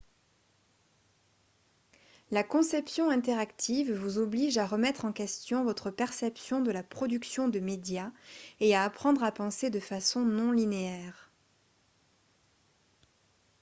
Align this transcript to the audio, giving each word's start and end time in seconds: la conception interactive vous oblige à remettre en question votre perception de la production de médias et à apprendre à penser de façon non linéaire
la 2.31 2.41
conception 2.43 3.11
interactive 3.11 3.93
vous 3.93 4.17
oblige 4.17 4.57
à 4.57 4.65
remettre 4.65 5.05
en 5.05 5.11
question 5.13 5.63
votre 5.63 5.91
perception 5.91 6.59
de 6.59 6.71
la 6.71 6.81
production 6.81 7.47
de 7.49 7.59
médias 7.59 8.11
et 8.61 8.73
à 8.73 8.83
apprendre 8.83 9.23
à 9.23 9.31
penser 9.31 9.69
de 9.69 9.79
façon 9.79 10.21
non 10.21 10.51
linéaire 10.51 11.29